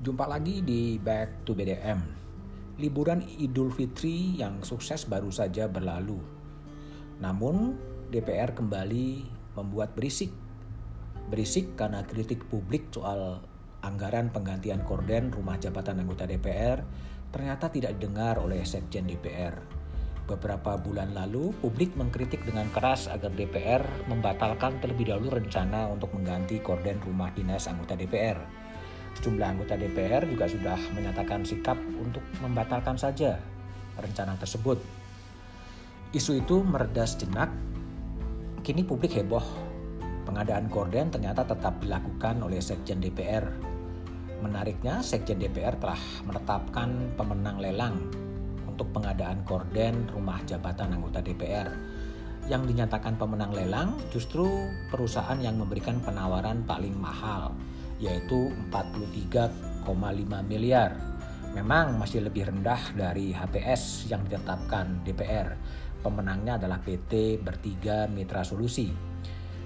Jumpa 0.00 0.24
lagi 0.24 0.64
di 0.64 0.96
Back 0.96 1.44
to 1.44 1.52
BDM. 1.52 2.00
Liburan 2.80 3.20
Idul 3.36 3.68
Fitri 3.68 4.32
yang 4.32 4.64
sukses 4.64 5.04
baru 5.04 5.28
saja 5.28 5.68
berlalu. 5.68 6.16
Namun, 7.20 7.76
DPR 8.08 8.56
kembali 8.56 9.28
membuat 9.60 9.92
berisik. 9.92 10.32
Berisik 11.28 11.76
karena 11.76 12.00
kritik 12.00 12.48
publik 12.48 12.88
soal 12.88 13.44
anggaran 13.84 14.32
penggantian 14.32 14.80
korden 14.88 15.36
rumah 15.36 15.60
jabatan 15.60 16.00
anggota 16.00 16.24
DPR 16.24 16.80
ternyata 17.28 17.68
tidak 17.68 18.00
didengar 18.00 18.40
oleh 18.40 18.64
Sekjen 18.64 19.04
DPR. 19.04 19.52
Beberapa 20.24 20.80
bulan 20.80 21.12
lalu, 21.12 21.52
publik 21.60 21.92
mengkritik 22.00 22.40
dengan 22.48 22.72
keras 22.72 23.04
agar 23.04 23.36
DPR 23.36 23.84
membatalkan 24.08 24.80
terlebih 24.80 25.12
dahulu 25.12 25.44
rencana 25.44 25.92
untuk 25.92 26.16
mengganti 26.16 26.56
korden 26.64 27.04
rumah 27.04 27.28
dinas 27.36 27.68
anggota 27.68 27.92
DPR 28.00 28.69
Sejumlah 29.18 29.56
anggota 29.56 29.74
DPR 29.74 30.22
juga 30.28 30.46
sudah 30.46 30.78
menyatakan 30.94 31.42
sikap 31.42 31.76
untuk 31.98 32.22
membatalkan 32.38 32.94
saja 32.94 33.40
rencana 33.98 34.38
tersebut. 34.38 34.78
Isu 36.10 36.42
itu 36.42 36.62
mereda 36.66 37.06
sejenak. 37.06 37.50
Kini 38.66 38.82
publik 38.82 39.14
heboh. 39.14 39.44
Pengadaan 40.26 40.70
korden 40.70 41.10
ternyata 41.10 41.42
tetap 41.42 41.78
dilakukan 41.82 42.42
oleh 42.42 42.58
Sekjen 42.62 42.98
DPR. 42.98 43.46
Menariknya, 44.40 45.04
Sekjen 45.04 45.38
DPR 45.38 45.76
telah 45.76 45.98
menetapkan 46.24 47.14
pemenang 47.14 47.58
lelang 47.60 47.96
untuk 48.80 48.96
pengadaan 48.96 49.44
korden 49.44 50.08
rumah 50.08 50.40
jabatan 50.48 50.96
anggota 50.96 51.20
DPR. 51.20 51.68
Yang 52.48 52.72
dinyatakan 52.72 53.20
pemenang 53.20 53.52
lelang 53.52 54.00
justru 54.10 54.48
perusahaan 54.88 55.36
yang 55.38 55.60
memberikan 55.60 56.00
penawaran 56.00 56.64
paling 56.64 56.96
mahal, 56.96 57.52
yaitu 58.00 58.48
43,5 58.72 59.84
miliar. 60.48 60.96
Memang 61.52 62.00
masih 62.00 62.24
lebih 62.24 62.48
rendah 62.48 62.80
dari 62.96 63.36
HPS 63.36 64.08
yang 64.08 64.24
ditetapkan 64.24 65.04
DPR. 65.04 65.54
Pemenangnya 66.00 66.56
adalah 66.56 66.80
PT 66.80 67.42
Bertiga 67.44 68.08
Mitra 68.08 68.40
Solusi. 68.40 68.88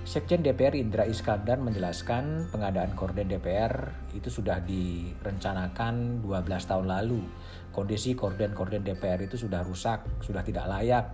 Sekjen 0.05 0.45
DPR 0.45 0.77
Indra 0.77 1.09
Iskandar 1.09 1.57
menjelaskan 1.65 2.53
pengadaan 2.53 2.93
korden 2.93 3.25
DPR 3.25 3.89
itu 4.13 4.29
sudah 4.29 4.61
direncanakan 4.61 6.21
12 6.21 6.69
tahun 6.69 6.87
lalu. 6.93 7.25
Kondisi 7.73 8.13
korden-korden 8.13 8.85
DPR 8.85 9.25
itu 9.25 9.41
sudah 9.41 9.65
rusak, 9.65 10.05
sudah 10.21 10.45
tidak 10.45 10.69
layak, 10.69 11.09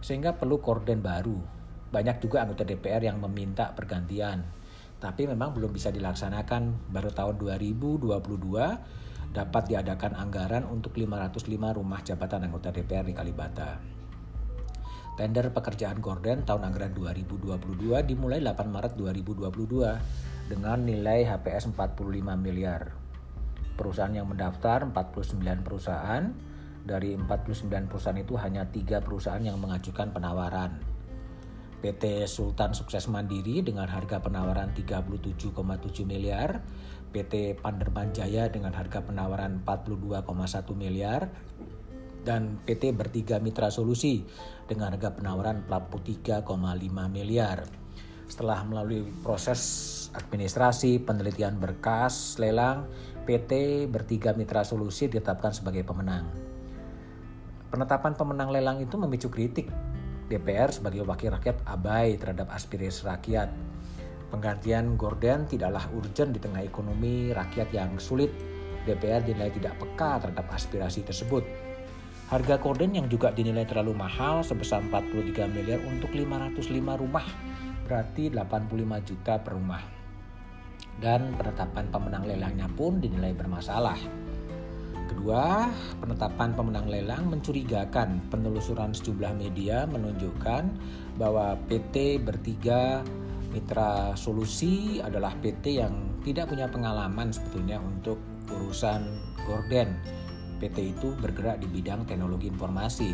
sehingga 0.00 0.32
perlu 0.32 0.64
korden 0.64 1.04
baru. 1.04 1.36
Banyak 1.92 2.24
juga 2.24 2.48
anggota 2.48 2.64
DPR 2.64 3.04
yang 3.04 3.20
meminta 3.20 3.68
pergantian 3.76 4.61
tapi 5.02 5.26
memang 5.26 5.50
belum 5.50 5.74
bisa 5.74 5.90
dilaksanakan 5.90 6.94
baru 6.94 7.10
tahun 7.10 7.34
2022 7.42 8.06
dapat 9.34 9.62
diadakan 9.66 10.14
anggaran 10.14 10.62
untuk 10.62 10.94
505 10.94 11.50
rumah 11.74 11.98
jabatan 12.06 12.46
anggota 12.46 12.70
DPR 12.70 13.02
di 13.02 13.10
Kalibata. 13.10 13.82
Tender 15.18 15.50
pekerjaan 15.50 15.98
gorden 15.98 16.46
tahun 16.46 16.70
anggaran 16.70 16.94
2022 16.94 17.58
dimulai 18.06 18.38
8 18.38 18.62
Maret 18.70 18.94
2022 18.94 20.46
dengan 20.46 20.78
nilai 20.86 21.26
HPS 21.26 21.74
45 21.74 22.38
miliar. 22.38 22.94
Perusahaan 23.74 24.14
yang 24.14 24.30
mendaftar 24.30 24.86
49 24.86 25.66
perusahaan, 25.66 26.30
dari 26.86 27.18
49 27.18 27.90
perusahaan 27.90 28.20
itu 28.22 28.34
hanya 28.38 28.70
tiga 28.70 29.02
perusahaan 29.02 29.42
yang 29.42 29.58
mengajukan 29.58 30.14
penawaran. 30.14 30.91
PT 31.82 32.30
Sultan 32.30 32.78
Sukses 32.78 33.10
Mandiri 33.10 33.58
dengan 33.60 33.90
harga 33.90 34.22
penawaran 34.22 34.70
37,7 34.70 35.50
miliar, 36.06 36.62
PT 37.10 37.58
Panderman 37.58 38.14
Jaya 38.14 38.46
dengan 38.46 38.70
harga 38.70 39.02
penawaran 39.02 39.66
42,1 39.66 40.22
miliar, 40.78 41.26
dan 42.22 42.62
PT 42.62 42.94
Bertiga 42.94 43.42
Mitra 43.42 43.74
Solusi 43.74 44.22
dengan 44.70 44.94
harga 44.94 45.10
penawaran 45.10 45.66
43,5 45.66 46.46
miliar. 47.10 47.66
Setelah 48.30 48.62
melalui 48.62 49.02
proses 49.26 49.60
administrasi, 50.14 51.02
penelitian 51.02 51.58
berkas, 51.58 52.38
lelang, 52.38 52.86
PT 53.26 53.84
Bertiga 53.90 54.32
Mitra 54.38 54.62
Solusi 54.62 55.10
ditetapkan 55.10 55.50
sebagai 55.50 55.82
pemenang. 55.82 56.30
Penetapan 57.74 58.14
pemenang 58.14 58.54
lelang 58.54 58.78
itu 58.78 58.94
memicu 58.94 59.28
kritik 59.32 59.66
DPR 60.30 60.70
sebagai 60.70 61.02
wakil 61.02 61.34
rakyat 61.34 61.66
abai 61.66 62.14
terhadap 62.18 62.50
aspirasi 62.54 63.06
rakyat. 63.06 63.48
Penggantian 64.32 64.96
gorden 64.96 65.44
tidaklah 65.44 65.86
urgent 65.92 66.32
di 66.32 66.40
tengah 66.40 66.64
ekonomi 66.64 67.34
rakyat 67.34 67.68
yang 67.74 67.98
sulit. 68.00 68.32
DPR 68.82 69.22
dinilai 69.22 69.52
tidak 69.54 69.78
peka 69.78 70.18
terhadap 70.18 70.46
aspirasi 70.50 71.06
tersebut. 71.06 71.44
Harga 72.32 72.56
gorden 72.56 72.96
yang 72.96 73.06
juga 73.12 73.28
dinilai 73.28 73.68
terlalu 73.68 73.92
mahal 73.92 74.40
sebesar 74.40 74.80
43 74.88 75.52
miliar 75.52 75.84
untuk 75.84 76.10
505 76.16 76.64
rumah, 76.96 77.26
berarti 77.84 78.32
85 78.32 79.04
juta 79.04 79.36
per 79.36 79.52
rumah. 79.52 79.84
Dan 80.96 81.36
penetapan 81.36 81.92
pemenang 81.92 82.24
lelangnya 82.24 82.72
pun 82.72 83.04
dinilai 83.04 83.36
bermasalah 83.36 84.21
Kedua, 85.12 85.68
penetapan 86.00 86.56
pemenang 86.56 86.88
lelang 86.88 87.28
mencurigakan. 87.28 88.32
Penelusuran 88.32 88.96
sejumlah 88.96 89.36
media 89.36 89.84
menunjukkan 89.84 90.72
bahwa 91.20 91.52
PT 91.68 92.16
Bertiga 92.24 93.04
Mitra 93.52 94.16
Solusi 94.16 95.04
adalah 95.04 95.36
PT 95.36 95.84
yang 95.84 95.92
tidak 96.24 96.48
punya 96.48 96.64
pengalaman 96.64 97.28
sebetulnya 97.28 97.76
untuk 97.84 98.16
urusan 98.48 99.04
gorden. 99.44 100.00
PT 100.64 100.96
itu 100.96 101.12
bergerak 101.20 101.60
di 101.60 101.68
bidang 101.68 102.08
teknologi 102.08 102.48
informasi. 102.48 103.12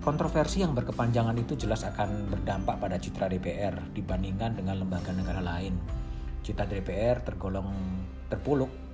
Kontroversi 0.00 0.64
yang 0.64 0.72
berkepanjangan 0.72 1.36
itu 1.36 1.60
jelas 1.60 1.84
akan 1.84 2.24
berdampak 2.32 2.80
pada 2.80 2.96
citra 2.96 3.28
DPR 3.28 3.76
dibandingkan 3.92 4.56
dengan 4.56 4.80
lembaga 4.80 5.12
negara 5.12 5.44
lain. 5.44 5.76
Citra 6.40 6.64
DPR 6.64 7.20
tergolong 7.20 7.68
terpuluk 8.32 8.89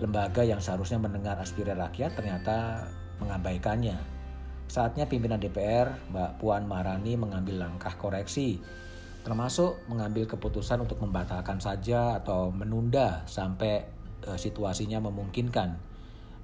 lembaga 0.00 0.40
yang 0.40 0.58
seharusnya 0.58 0.96
mendengar 0.96 1.36
aspirasi 1.36 1.76
rakyat 1.76 2.16
ternyata 2.16 2.88
mengabaikannya. 3.20 4.00
Saatnya 4.66 5.04
pimpinan 5.04 5.36
DPR, 5.36 5.92
Mbak 6.08 6.40
Puan 6.40 6.64
Marani 6.64 7.20
mengambil 7.20 7.60
langkah 7.68 7.92
koreksi, 8.00 8.56
termasuk 9.20 9.76
mengambil 9.92 10.24
keputusan 10.24 10.80
untuk 10.80 11.04
membatalkan 11.04 11.60
saja 11.60 12.16
atau 12.16 12.48
menunda 12.48 13.26
sampai 13.28 13.84
e, 14.24 14.30
situasinya 14.40 15.04
memungkinkan. 15.04 15.76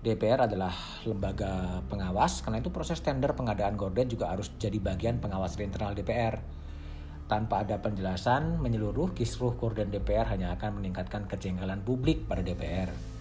DPR 0.05 0.45
adalah 0.45 0.75
lembaga 1.09 1.81
pengawas, 1.89 2.45
karena 2.45 2.61
itu 2.61 2.69
proses 2.69 3.01
tender 3.01 3.33
pengadaan 3.33 3.79
gorden 3.79 4.07
juga 4.11 4.29
harus 4.35 4.53
jadi 4.61 4.77
bagian 4.83 5.23
pengawas 5.23 5.57
internal 5.57 5.97
DPR. 5.97 6.43
Tanpa 7.27 7.67
ada 7.67 7.79
penjelasan 7.79 8.59
menyeluruh, 8.59 9.15
kisruh 9.15 9.55
gorden 9.55 9.91
DPR 9.91 10.31
hanya 10.31 10.55
akan 10.55 10.83
meningkatkan 10.83 11.27
kejengkelan 11.27 11.83
publik 11.83 12.27
pada 12.27 12.43
DPR 12.43 13.16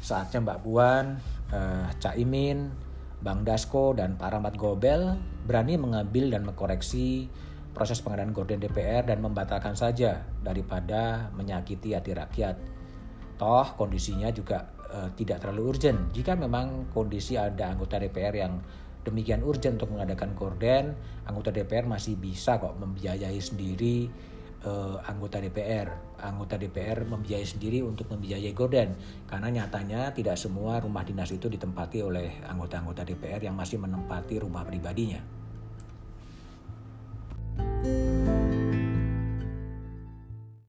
saatnya 0.00 0.40
Mbak 0.40 0.58
Puan, 0.64 1.20
uh, 1.52 1.86
Cak 2.00 2.16
Imin, 2.16 2.72
Bang 3.20 3.44
Dasko, 3.44 3.92
dan 3.92 4.16
Pak 4.16 4.32
Rahmat 4.32 4.56
Gobel 4.56 5.20
berani 5.44 5.76
mengambil 5.76 6.32
dan 6.32 6.48
mengkoreksi 6.48 7.28
proses 7.70 8.02
pengadaan 8.02 8.34
gorden 8.34 8.58
DPR 8.58 9.06
dan 9.06 9.22
membatalkan 9.22 9.78
saja 9.78 10.26
daripada 10.42 11.30
menyakiti 11.36 11.94
hati 11.94 12.16
rakyat. 12.16 12.56
Toh 13.38 13.68
kondisinya 13.78 14.28
juga 14.34 14.68
uh, 14.90 15.08
tidak 15.14 15.44
terlalu 15.44 15.76
urgent. 15.76 16.12
Jika 16.12 16.34
memang 16.34 16.90
kondisi 16.90 17.38
ada 17.38 17.70
anggota 17.70 17.96
DPR 18.00 18.34
yang 18.34 18.60
demikian 19.00 19.40
urgent 19.40 19.80
untuk 19.80 19.96
mengadakan 19.96 20.36
gorden, 20.36 20.92
anggota 21.24 21.48
DPR 21.54 21.88
masih 21.88 22.20
bisa 22.20 22.60
kok 22.60 22.76
membiayai 22.76 23.40
sendiri 23.40 24.10
uh, 24.64 25.00
anggota 25.08 25.40
DPR. 25.40 26.18
Anggota 26.20 26.60
DPR 26.60 27.08
membiayai 27.08 27.48
sendiri 27.48 27.80
untuk 27.80 28.12
membiayai 28.12 28.52
gorden 28.52 28.92
karena 29.24 29.48
nyatanya 29.48 30.12
tidak 30.12 30.36
semua 30.36 30.80
rumah 30.80 31.00
dinas 31.00 31.32
itu 31.32 31.48
ditempati 31.48 32.04
oleh 32.04 32.44
anggota-anggota 32.44 33.08
DPR 33.08 33.40
yang 33.40 33.56
masih 33.56 33.80
menempati 33.80 34.36
rumah 34.40 34.66
pribadinya. 34.68 35.39